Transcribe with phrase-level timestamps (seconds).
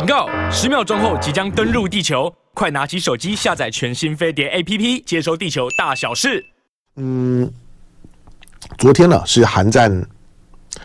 [0.00, 0.26] 警告！
[0.50, 6.42] 十秒钟后即将登陆地球，快拿起手机下载全新飞碟 APP，接收地球大小事。
[6.96, 7.52] 嗯，
[8.78, 10.02] 昨天呢是韩战，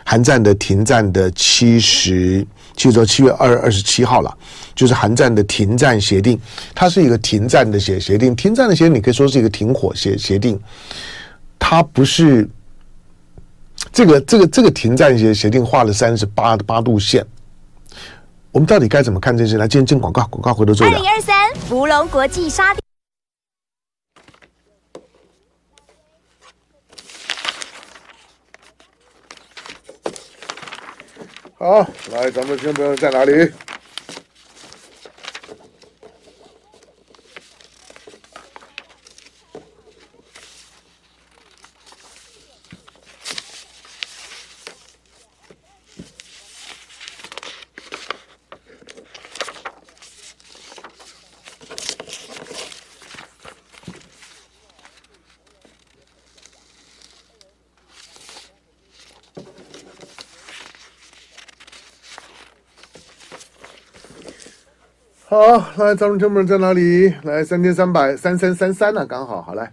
[0.04, 4.36] 韩战的停战的七十，其实说七月二二十七号了，
[4.74, 6.38] 就是韩战的停战协定，
[6.74, 10.60] 它是一个停战的协协定，停战的协你可以说是一个停火协协定，
[11.58, 12.46] 它不是。
[13.92, 17.24] 这个这个这个停战协协定画了三十八八度线，
[18.56, 19.58] 我们到底该怎么看这些？
[19.58, 20.86] 来，今天进广告，广告回头做。
[20.86, 22.80] 二零二三芙蓉国际沙地。
[31.58, 33.52] 好，来，咱们听众朋友在哪里？
[65.28, 65.40] 好，
[65.76, 67.12] 来，咱们成本在哪里？
[67.24, 69.72] 来，三千三百三三三三呢，刚好，好来。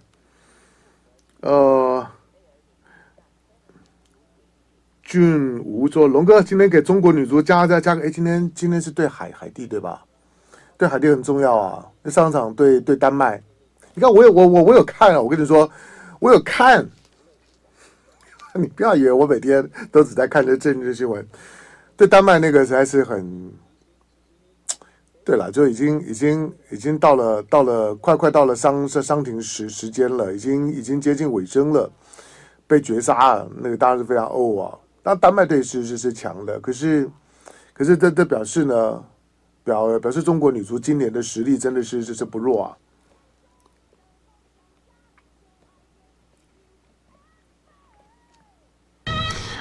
[1.41, 2.07] 呃，
[5.03, 10.03] 俊吴说，龙哥今天给中国女足加加加个，哎，今天今天是对海海地对吧？
[10.75, 13.39] 对海地很重要啊，那上场对对丹麦，
[13.93, 15.69] 你看我有我我我有看啊，我跟你说，
[16.17, 16.83] 我有看，
[18.55, 21.23] 你不要以为我每天都只在看这政治新闻，
[21.95, 23.53] 对丹麦那个实在是很。
[25.25, 31.89] 对了，就已经已经已经到了到了快快到了伤伤伤停时时间了，已经已经接近尾声了，
[32.67, 34.77] 被绝杀了，那个当然是非常呕啊。
[35.01, 37.09] 那丹麦队是是是强的，可是
[37.73, 39.03] 可是这这表示呢，
[39.63, 42.77] 表表示中国女足今年的实力真的是是是不弱啊。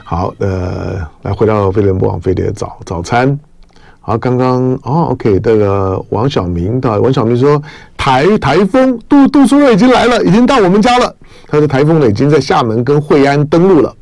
[0.05, 3.39] 好，呃，来回到飞碟网飞碟早早餐。
[4.05, 7.63] 好，刚刚哦，OK，这个王小明的王小明说，
[7.97, 11.15] 台台风杜杜苏芮已经来了，已经到我们家了。
[11.47, 13.95] 他说台风呢已经在厦门跟惠安登陆了。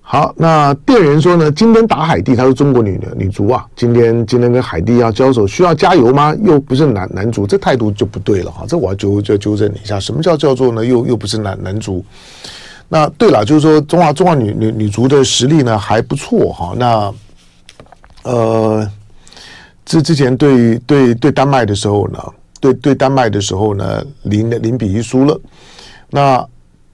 [0.00, 6.34] 好，那店员说呢，今天打海地，他说中国女女足啊，今天今天跟海地要交手，需要加油吗？
[6.42, 8.64] 又不是男男足，这态度就不对了哈。
[8.66, 10.82] 这我要纠就纠正你一下，什么叫叫做呢？
[10.82, 12.02] 又又不是男男足。
[12.88, 16.72] 那对了，就是说中华中华女女女足的实力呢还不错哈。
[16.78, 17.12] 那
[18.26, 18.90] 呃，
[19.84, 22.18] 之之前对对对丹麦的时候呢，
[22.60, 25.40] 对对丹麦的时候呢，零零比一输了。
[26.10, 26.44] 那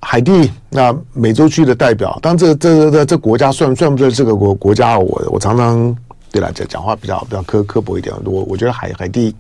[0.01, 4.99] 海地，那美洲区的代表，当这这这这国家算算不算这个国国家？
[4.99, 5.97] 我我常常
[6.31, 8.15] 对来讲讲话比较比较刻刻薄一点。
[8.25, 9.35] 我我觉得海海地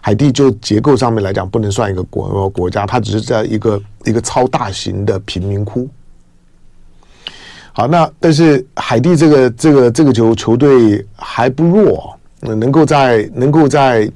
[0.00, 5.88] 海地就结构上面来讲，不能算一个国国家，它只是在一个一个超大型的贫民窟。
[7.76, 14.10] 好，那但是海地这个这个这个球球队还不弱，能够在能够在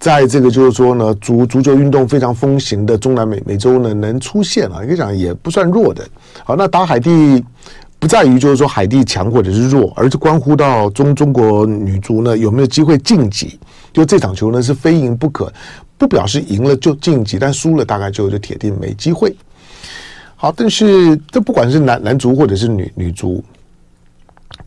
[0.00, 6.02] 在这个就是说呢，足足球运动非常风行的中南美美洲呢，能出现啊，可以讲也不算弱的。
[6.44, 7.44] 好，那打海地
[7.98, 13.60] 不在于就是说海地强或者是弱，而是关乎到中中国女足呢有没有机会晋级。
[13.92, 15.52] 就这场球呢是非赢不可，
[15.98, 19.36] 不表示赢了就晋级，但输了大概就就铁定没机会。
[20.42, 23.44] 好，但是这不管是男男足或者是女女足，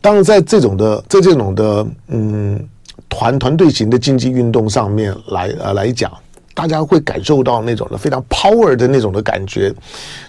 [0.00, 2.66] 当然在这种的在这种的嗯
[3.10, 6.10] 团团队型的竞技运动上面来呃来讲，
[6.54, 9.70] 大家会感受到那种的非常 power 的那种的感觉。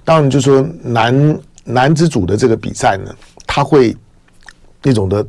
[0.04, 3.16] 当然，就说男男子组的这个比赛呢，
[3.46, 3.96] 他会
[4.84, 5.26] 那种的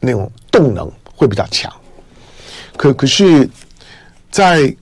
[0.00, 1.72] 那种动能会比较强。
[2.76, 3.48] 可可是，
[4.28, 4.74] 在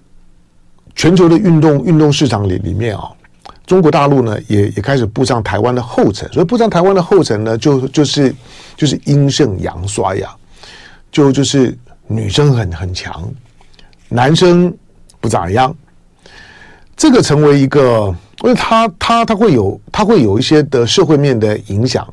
[0.96, 3.10] 全球的运动运动市场里里面啊。
[3.66, 8.34] 中国大陆呢，也也开始步上台湾的后尘，所以步上台湾的后尘呢，就就是
[8.76, 10.36] 就是阴盛阳衰呀，
[11.10, 11.76] 就就是
[12.06, 13.26] 女生很很强，
[14.08, 14.70] 男生
[15.18, 15.74] 不咋样，
[16.94, 22.06] 这个成为一个，因为他他他会有他会有一些的社会面的影响，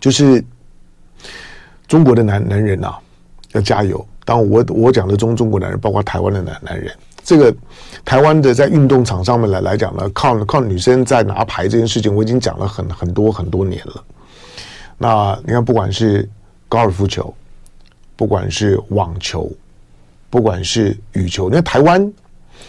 [0.00, 0.44] 就是
[1.86, 2.98] 中国的男男人啊，
[3.52, 4.04] 要加油。
[4.24, 6.92] 当我我讲的中中国男人，包括台湾的男男人。
[7.24, 7.54] 这个
[8.04, 14.04] 台湾的在运动场上面来来讲呢，靠靠女生在拿牌这件事情，我已经讲了很很多很多年了。
[14.98, 16.28] 那你看，不管是
[16.68, 17.32] 高尔夫球，
[18.16, 19.50] 不管是网球，
[20.30, 22.12] 不管是羽球，你看台湾，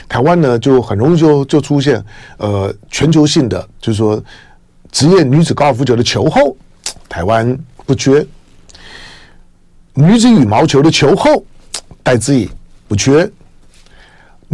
[0.07, 2.03] 台湾呢就很容易就就出现
[2.38, 4.23] 呃全球性的，就是说
[4.91, 6.55] 职业女子高尔夫球的球后，
[7.09, 8.25] 台湾不缺。
[9.95, 11.44] 女子羽毛球的球后
[12.01, 12.50] 戴资颖
[12.88, 13.29] 不缺。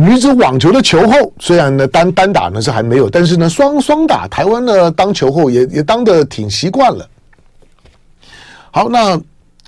[0.01, 7.05] 女子网球的球后，虽然呢单单打呢是还没有，但是呢双双打，台湾呢当球后也也当的挺习惯了。
[8.71, 9.19] 好，那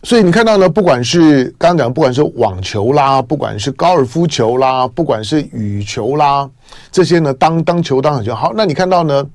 [0.03, 6.49] 所以你看到呢，不管是刚刚讲，不管是网球啦，不管是高尔夫球啦，不管是羽球啦，
[6.93, 8.33] 这些呢当当球当很球。
[8.33, 9.27] 好，那你看到呢，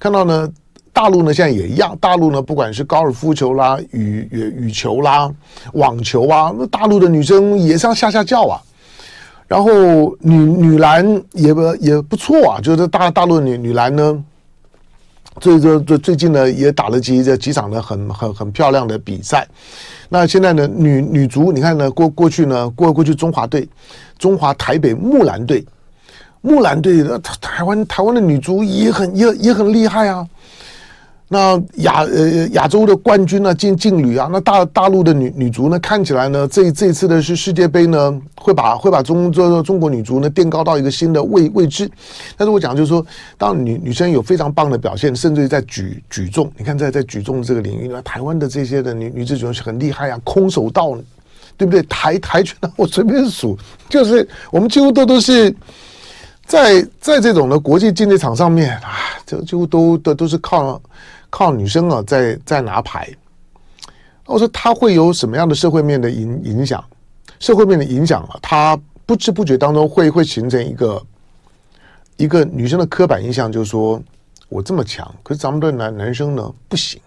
[0.00, 0.48] 看到呢，
[0.92, 5.30] 大陆呢现在也一样，大陆呢不管是高尔夫球啦、羽羽羽球啦、
[5.74, 8.60] 网球啊，那大陆的女生也是要吓吓叫啊。
[9.52, 14.24] 然后女女篮也不也不错啊，就是大大陆女女篮呢，
[15.40, 19.46] 最最最最近呢也打了几几场呢很很很漂亮的比赛。
[20.08, 23.68] 那现在呢女女足你看呢过过去呢过过去中华队，
[24.18, 25.62] 中华台北木兰队，
[26.40, 30.26] 木兰队的台台湾台湾的女足也很也也很厉害啊。
[31.32, 41.90] 那亚呃亚洲的冠军呢，劲劲旅啊，那大大陆的女女足呢，看起来呢，这这次的是世界杯呢，会把会把中中中国女足呢垫高到一个新的位位置。
[42.36, 43.02] 但是我讲就是说，
[43.38, 50.94] 当女女生有非常棒的表现，甚至于在举举重，你看在在举重这个领域呢，台湾的这些的女女子选手很厉害啊，空手道，
[51.56, 51.82] 对不对？
[51.84, 53.56] 跆跆拳道，我随便数，
[53.88, 55.50] 就是我们几乎都都是
[56.44, 60.78] 在在这种的国际竞技场上面啊，这几乎都都都是靠。
[61.32, 63.08] 靠女生啊，在在拿牌，
[64.26, 66.84] 我说他会有什么样的社会面的影影响？
[67.40, 71.02] 社会面的影响啊，他不知不觉当中会会形成一个
[72.18, 74.00] 一个女生的刻板印象，就是说
[74.50, 77.00] 我这么强，可是咱们的男男生呢不行。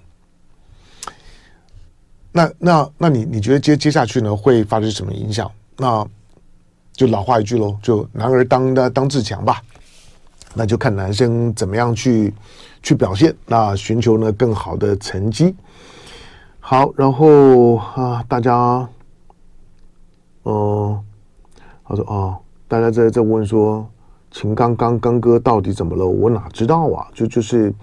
[2.31, 5.49] 那那那你你觉得接接下去呢会发生什么影响？
[5.77, 6.03] 那
[6.93, 9.61] 就老话一句喽，就男儿当的当自强吧。
[10.55, 12.33] 那就看男生怎么样去。
[12.85, 15.55] 去表现，那寻求呢更好的成绩。
[16.59, 18.87] 好，然后啊，大家，
[20.43, 21.01] 哦、
[21.83, 22.37] 他说哦，
[22.67, 23.83] 大家在在问说，
[24.29, 26.05] 秦刚刚刚哥到底怎么了？
[26.05, 27.07] 我哪知道啊？
[27.11, 27.73] 就就是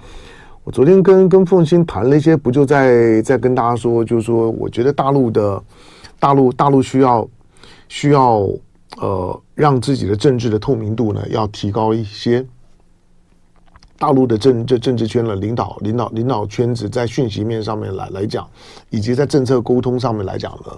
[0.62, 5.60] 我昨天跟跟凤欣谈了一些，不就在在跟大家说，就是说，我觉得大陆的
[6.20, 7.28] 大陆大陆需要
[7.88, 8.48] 需要
[8.98, 12.46] 呃，让自己的政治的透明度呢要提高一些。
[14.02, 18.44] 大陆的政这政治圈的领导领导领导圈子，在讯息面上面来来讲，
[18.90, 20.76] 以及在政策沟通上面来讲呢，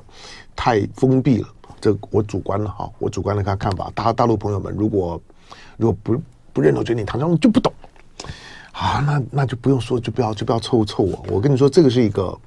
[0.54, 1.48] 太封闭了。
[1.80, 3.90] 这我主观了哈，我主观的看看法。
[3.94, 5.18] 大大陆朋友们，如果
[5.78, 6.22] 如果不
[6.52, 7.72] 不认同，觉得你唐湘龙就不懂，
[8.72, 11.24] 啊，那那就不用说，就不要就不要凑凑我。
[11.30, 12.38] 我跟你说，这个是一个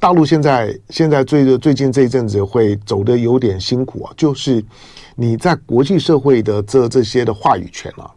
[0.00, 4.64] 大陆现在现在最最近这一阵子会走的有点辛苦啊，就是
[5.14, 8.10] 你在国际社会的这这些的话语权啊。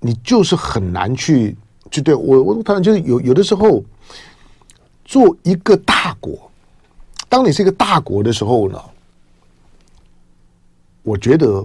[0.00, 1.56] 你就是很难去
[1.90, 3.84] 去对我，我当然就是有有的时候，
[5.04, 6.50] 做一个大国，
[7.28, 8.80] 当你是一个大国的时候呢，
[11.02, 11.64] 我觉得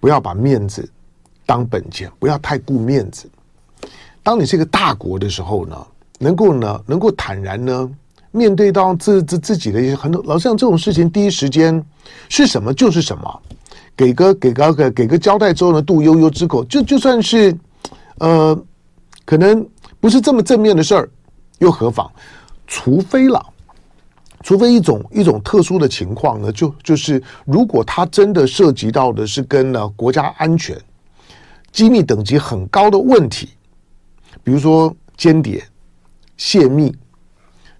[0.00, 0.90] 不要把面子
[1.46, 3.30] 当本钱，不要太顾面子。
[4.22, 5.86] 当你是一个大国的时候呢，
[6.18, 7.90] 能够呢，能够坦然呢，
[8.30, 11.84] 面对到自自自己的一些很多，老实讲这种事情，第一时间
[12.28, 13.42] 是什么就是什么。
[14.00, 17.54] 给个给个给给个交代之后呢，度悠悠之口，就就算是，
[18.16, 18.58] 呃，
[19.26, 19.68] 可能
[20.00, 21.10] 不是这么正面的事儿，
[21.58, 22.10] 又何妨？
[22.66, 23.44] 除非了，
[24.42, 30.80] 除非一种一种特殊的情况呢，就就是如果他真的涉及到的是跟呢国家安全、
[31.70, 33.50] 机密等级很高的问题，
[34.42, 35.62] 比如说间谍、
[36.38, 36.90] 泄密、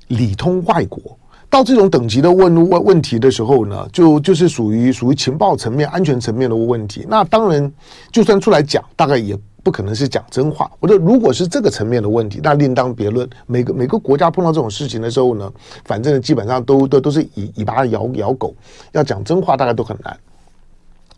[0.09, 1.19] 里通外国。
[1.51, 7.05] 到这种等级的问问问题的时候呢，就就是属于属于情报层面、安全层面的问题。
[7.09, 7.71] 那当然，
[8.13, 10.71] 就算出来讲，大概也不可能是讲真话。
[10.79, 13.29] 我觉得，如果是这个层面的问题，那另当别论。
[13.49, 15.53] 每个每个国家碰到这种事情的时候呢，
[15.85, 18.55] 反正基本上都都都是以尾巴咬咬狗，
[18.93, 20.17] 要讲真话大概都很难。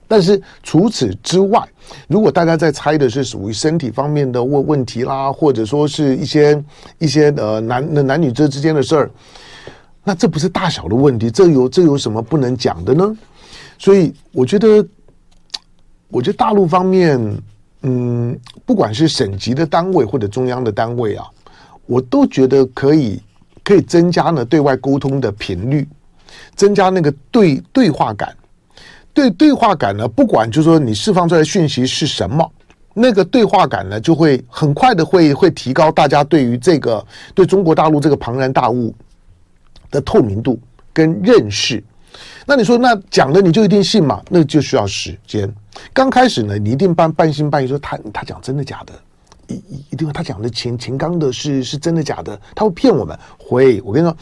[0.08, 1.62] 但是除此之外，
[2.08, 6.64] 如果大家在猜的是属于身体方面的问问题啦，或者说是一些
[6.98, 9.10] 一些呃男男女之之间的事儿。
[10.04, 13.16] 那这不是大小的问题，这有这有什么不能讲的呢？
[13.78, 14.86] 所以我觉得，
[16.08, 17.18] 我觉得大陆方面，
[17.82, 21.26] 嗯，不管是省级的单位或者中央的单位啊，
[21.86, 23.20] 我都觉得可以
[23.64, 25.88] 可以增加呢对外沟通的频率，
[26.54, 28.36] 增加那个对对话感。
[29.14, 32.50] 对对话感呢，不管就是说你释放出来的讯息是什么，
[32.94, 37.04] 那个对话感呢，就会很快的会会提高大家对于这个
[37.34, 38.94] 对中国大陆这个庞然大物
[39.92, 40.58] 的透明度
[40.92, 41.80] 跟认识，
[42.44, 44.20] 那你说那讲的你就一定信嘛？
[44.28, 45.48] 那就需要时间。
[45.92, 48.92] 刚开始呢，你一定半半信半疑，说他他讲真的假的？
[49.48, 52.40] 一一定他讲的秦秦刚的是是真的假的？
[52.54, 53.16] 他会骗我们？
[53.38, 54.16] 会，我跟你说，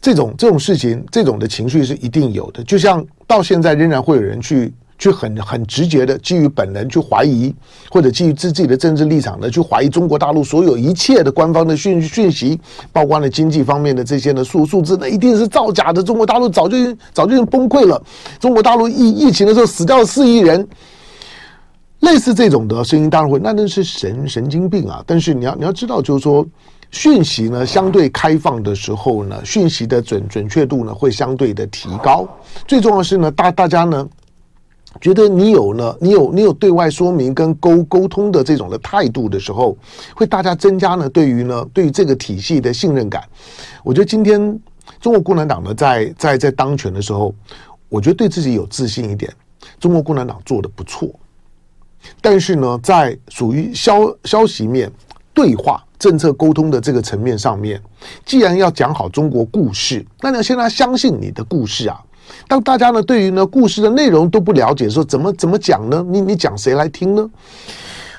[0.00, 2.64] 这种这种事情，这种的情绪是一定有的。
[2.64, 7.54] 就像到现在仍然会有人去去很很直接的基于本能去怀疑，
[7.90, 12.58] 或者基于自自己的政治立场呢去怀疑中国大陆所有一切的官方的讯讯息，
[12.92, 16.02] 曝光了经济方面的这些呢数数字，那一定是造假的。
[16.02, 16.76] 中国大陆早就
[17.12, 18.02] 早就崩溃了。
[18.38, 20.66] 中国大陆疫疫情的时候死掉了四亿人。
[22.00, 25.02] 类似这种的声音当然会，那那是神神经病啊！
[25.06, 26.46] 但是你要你要知道，就是说，
[26.90, 32.28] 讯息呢相对开放的时候呢，讯息的准准确度呢会相对的提高。
[32.68, 34.06] 最重要的是呢，大大家呢
[35.00, 39.76] 觉得你有呢，你有你有对外说明跟沟沟通的这种的态度的时候，
[40.14, 43.22] 会大家增加呢对于呢对于这个体系的信任感。
[43.84, 44.58] 我觉得今天
[44.98, 47.34] 中国共产党呢在在在当权的时候，
[47.88, 49.30] 我觉得对自己有自信一点，
[49.78, 51.08] 中国共产党做得不错。
[52.22, 54.90] 但是呢，在属于消消息面、
[55.34, 57.82] 对话、政策沟通的这个层面上面，
[58.24, 62.02] 既然要讲好中国故事，那你要先让他相信你的故事啊。
[62.48, 66.04] 当大家呢对于呢故事的内容都不了解，说怎么怎么讲呢？
[66.08, 67.30] 你你讲谁来听呢？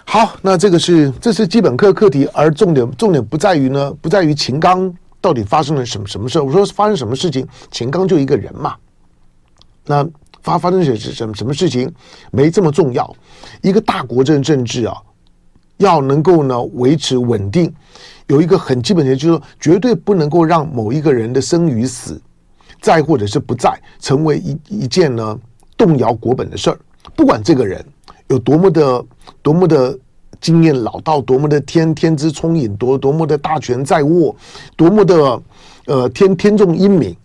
[0.06, 6.40] 好，那这个是这是基本课课题，而重点重点不在于呢，不在于秦刚到底发生了什么什么事。
[6.40, 8.76] 我说发生什么事情，秦刚就一个人嘛，
[9.86, 10.08] 那。
[10.44, 11.94] 发发生什什么什么事情
[12.32, 13.14] 没这么重要，
[13.62, 14.96] 一个大国政政治啊，
[15.76, 17.74] 要能够呢维持稳定，
[18.28, 22.22] 有一个很基本的就是说，绝对不能够让某一个人的生与死，
[22.82, 25.40] 在或者是不在，成为一一件呢
[25.76, 26.80] 动摇国本的事儿。
[27.16, 27.86] 不管这个人
[28.28, 29.06] 有多么的
[29.42, 29.98] 多么的
[30.40, 34.36] 经验老道，多么的天天资聪颖，多多么的大权在握，
[34.76, 35.42] 多么的
[35.86, 37.16] 呃天天纵英明，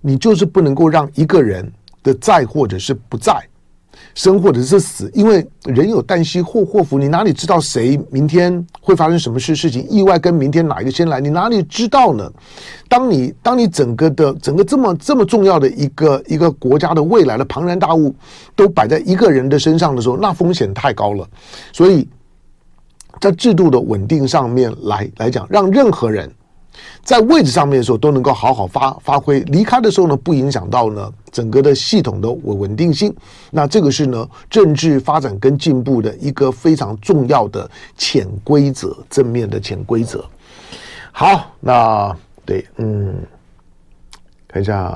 [0.00, 1.72] 你就是不能够让一个人。
[2.04, 3.32] 的在或者是不在，
[4.14, 9.86] 生或者是死，因为人有旦夕祸祸福，你哪里知道谁明天会发生什么事事情？
[9.90, 11.20] 意外跟明天哪一个先来？
[11.20, 12.30] 你哪里知道呢？
[12.88, 18.14] 当你当你整个的整个这么这么重要的一个一个国家的未来的庞然大物
[18.54, 21.28] 都摆在一个人的身上的时候，那风险太高了。
[21.72, 22.08] 所以
[23.20, 26.30] 在制度的稳定上面来来讲，让任何人。
[27.02, 33.14] 在位置上面的时候都能够好好发发挥，离开的时候呢，不影响到呢整个的系统的稳稳定性。
[33.50, 40.24] 那这个是呢政治发展跟进步的一个非常重要的潜规则，正面的潜规则。
[41.12, 43.14] 好，那对，嗯，
[44.48, 44.90] 看一下，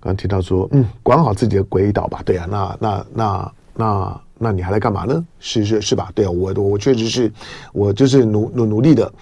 [0.00, 2.20] 刚刚提到说，嗯，管好自己的轨道吧。
[2.24, 5.22] 对啊，那那那那那你还来干嘛呢？
[5.38, 6.10] 是是是吧？
[6.14, 7.30] 对啊，我我确实是
[7.74, 9.12] 我就是努努努力的。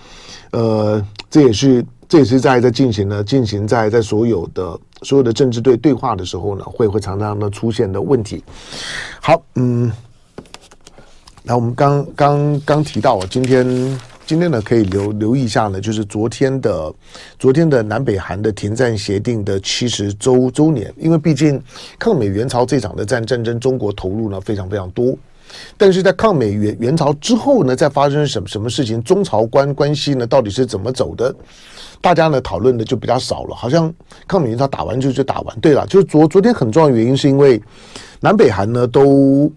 [0.52, 8.44] 呃，这也是这也是在在进行呢，进行在在所有的所有的政治对对话的时候呢，会会常常的出现的问题。
[9.20, 9.90] 好，嗯，
[11.42, 13.66] 那我们刚刚刚提到，今天
[14.28, 16.92] 今天呢可以留留意一下呢，就是昨天的
[17.38, 21.58] 昨天的南北韩的停战协定的七十周周年，因为毕竟
[21.98, 25.16] 抗美援朝这场的战战争，中国投入呢非常非常多。
[25.78, 31.34] 但是在抗美援援朝之后呢，再发生什么什么事情，中朝关关系呢，到底是怎么走的？
[32.02, 33.90] 大家呢讨论的就比较少了，好像
[34.26, 35.58] 抗美援朝打完就就打完。
[35.58, 37.58] 对了，就是昨昨天很重要的原因是因为
[38.20, 39.50] 南北韩呢都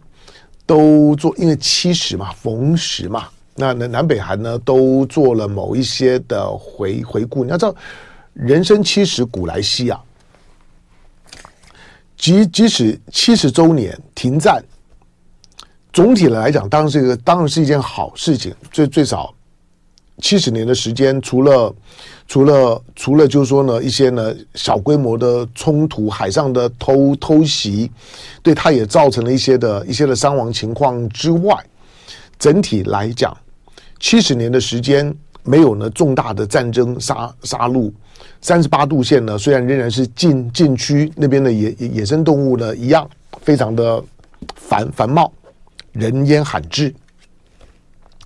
[0.66, 7.44] 都做，因为七十嘛，逢十嘛，那那南北韩呢都做了某一些的回回顾。
[7.44, 7.76] 你要知道，
[8.34, 10.02] 人生七十古来稀啊，
[12.18, 14.64] 即即使七十周年停战。
[15.94, 18.56] 总体的来讲，当然是一个，当然是一件好事情。
[18.72, 19.34] 最最少
[20.20, 21.76] 七十年的时间，除了
[22.30, 27.92] 除了除了就是说呢，一些呢小规模的冲突、海上的偷偷袭，
[28.42, 31.54] 对它也造成了一些的一些的伤亡情况之外，
[32.42, 33.38] 整体来讲，
[34.00, 37.94] 七十年的时间没有呢重大的战争杀杀戮。
[38.42, 43.08] 三十八度线呢，虽然仍然是禁禁区，那边的野野生动物呢一样
[43.44, 44.04] 非常的
[44.56, 45.32] 繁繁茂。
[45.92, 46.92] 人烟罕至，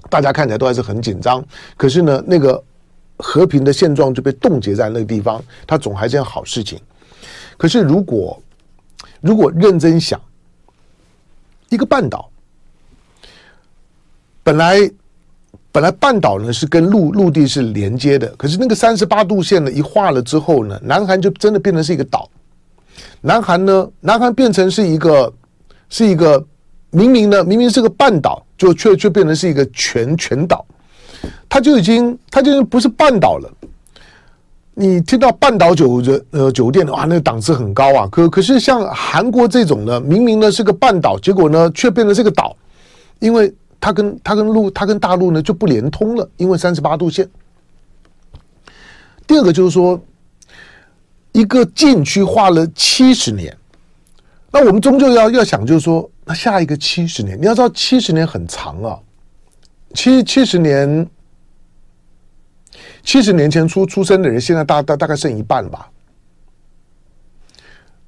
[0.10, 1.44] 大家看起来都还是很紧张。
[1.76, 2.64] 可是呢，那个
[3.18, 6.80] 和平的现状就被冻结在那个地方，它总还是件好事情。
[7.58, 8.42] 可是如果
[9.20, 10.18] 如果认真想，
[11.68, 12.30] 一个半岛
[14.46, 14.90] 本来
[15.72, 22.30] 本来半岛呢是跟陆陆地是连接的，可是那个三十八度线呢一画了之后呢，南韩就真的变成是一个岛。
[23.22, 25.34] 南韩呢，南韩变成是一个
[25.90, 26.46] 是一个。
[26.92, 30.66] 明明呢，明明是个半岛，就却却变成是一个全全岛，
[31.50, 33.52] 它就已经它就不是半岛了。
[34.74, 38.08] 你听到半岛酒的呃酒店哇，那个档次很高啊。
[38.10, 42.56] 可可是像韩国这种呢，明明呢是个半岛，结果呢却变成是个岛，
[43.20, 43.54] 因为
[43.86, 47.30] 它跟它跟陆它跟大陆呢就不连通了，因为三十八度线。
[49.28, 50.02] 第二个就是说，
[51.34, 53.56] 一个禁区画了七十年，
[54.50, 59.00] 那我们终究要要想，就是说，那下一个七十年，你要知道七十年很长啊，
[59.94, 61.08] 七七十年，
[63.04, 65.92] 七十年前出出生的人，现在大大大概剩一半吧。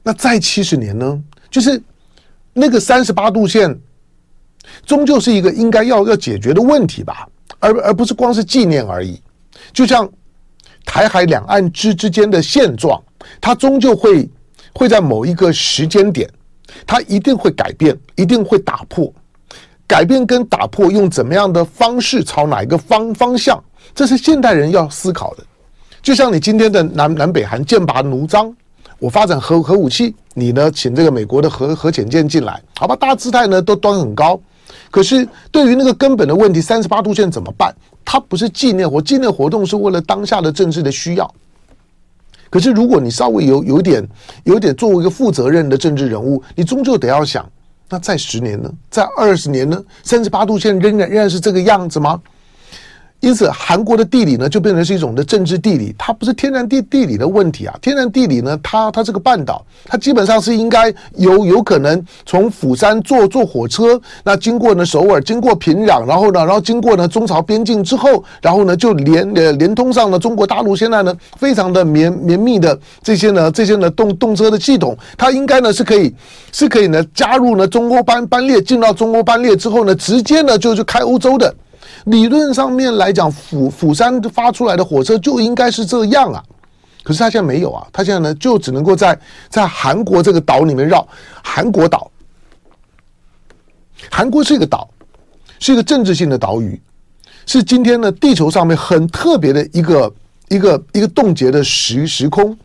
[0.02, 1.24] 那再七十年呢？
[1.52, 1.80] 就是
[2.54, 3.80] 那个三十八度线，
[4.86, 7.28] 终究是一个应该要要解决的问题吧，
[7.60, 9.22] 而而不是光是纪念而已。
[9.74, 10.10] 就像
[10.86, 13.02] 台海两岸之之间的现状，
[13.42, 14.30] 它终究会
[14.74, 16.30] 会在某一个时间点，
[16.86, 19.12] 它一定会改变，一定会打破。
[19.88, 23.64] 改变跟打破用怎么样的方式，朝哪一个方方向，
[23.96, 25.44] 这是现代人要思考的。
[26.02, 28.56] 就像你今天的南南北韩剑拔弩张。
[29.00, 32.96] 我发展核核武器，你呢，请这个美国的核核潜舰进来，好吧？
[32.96, 34.40] 大家姿态呢都端很高，
[34.90, 37.74] 可是对于那个根本的问题，三十八度线怎么办？
[38.06, 41.34] 它不是纪念活，纪念活动是为了当下的政治的需要。
[42.50, 44.08] 可是如果你稍微有有点
[44.46, 47.46] 有点作为一个负责任的政治人物，你终究得要想，
[47.90, 48.72] 那再十年呢？
[48.90, 49.84] 再二十年呢？
[50.04, 52.22] 三十八度线仍然仍然是这个样子吗？
[53.20, 57.76] 因此，韩国的地理呢，就变成是一种的政治地理，它不是天然地地理的问题啊。
[57.82, 70.76] 天然地理呢，它它是个半岛，它基本上是应该有有可能从釜山坐坐火车，那经过呢首尔，经过平壤，然后呢，然后经过呢中朝边境之后，然后呢就连呃连通上了中国大陆。
[70.76, 76.14] 现在呢，非常的绵绵密的这些呢这些呢动动车的系统，它应该呢是可以
[76.52, 81.52] 是可以呢加入呢中欧班班列，进到中欧班列之后呢，直接呢就就开欧洲的。
[82.06, 86.44] 理论上面来讲，釜釜山发出来的火车就应该是这样啊，
[87.04, 91.08] 可是他现在没有啊，他现在呢就只能够在在韩国这个岛里面绕。
[91.44, 92.12] 韩国岛，
[94.12, 94.90] 韩国是一个岛，
[95.60, 96.80] 是一个政治性的岛屿，
[97.46, 100.14] 是今天呢地球上面很特别的一个
[100.50, 102.58] 一个一个冻结的时时空。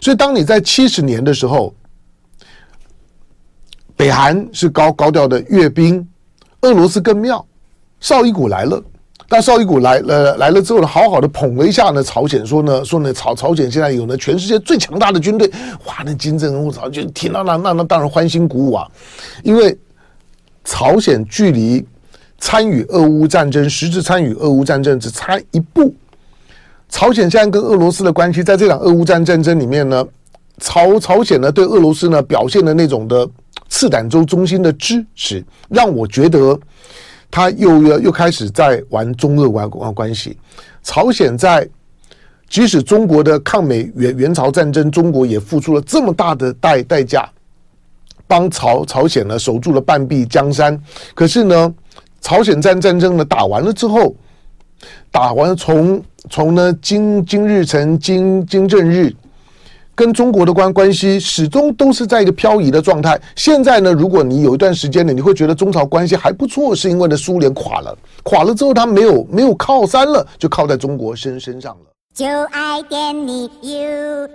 [0.00, 1.74] 所以当你在七十年的时候，
[3.96, 6.08] 北韩是高高调的阅兵，
[6.62, 7.46] 俄罗斯更妙。
[8.00, 8.82] 绍伊古来了，
[9.28, 15.48] 但绍伊古来了来了之后呢，好好的捧了一下呢，朝鲜说呢说呢朝朝鲜现在有呢全世界最强大的军队，
[15.86, 18.88] 哇，那金正恩我操就听到那那那当然欢欣鼓舞啊，
[19.44, 19.78] 因为
[20.64, 21.86] 朝鲜距离
[22.38, 25.94] 参与俄乌战争，实质参与俄乌战争只差一步。
[26.88, 30.04] 朝鲜现在跟俄罗斯的关系，在这场俄乌战战争里面呢，
[30.58, 33.28] 朝朝鲜呢对俄罗斯呢表现的那种的
[33.68, 36.58] 赤胆洲中心的支持，让我觉得。
[37.30, 40.36] 他又要又开始在玩中俄关关关系。
[40.82, 41.68] 朝鲜在
[42.48, 47.28] 即使中国的抗美援援朝战争，中国也付出了这么大的代代价，
[48.26, 50.76] 帮朝朝鲜呢守住了半壁江山。
[51.14, 51.74] 可是呢，
[52.20, 54.16] 朝鲜战战争呢打完了之后，
[55.10, 59.14] 打完从从呢金金日成金金正日。
[60.00, 63.20] 跟中国的关关系始终都是在一个漂移的状态。
[63.36, 71.80] 现在呢，如果你有一段时间呢，你会觉得中朝关系还不错，是因为呢苏联垮了，垮了之后他没有没有靠山了，就靠在中国身身上了。
[72.14, 74.30] 就爱点你 UFO。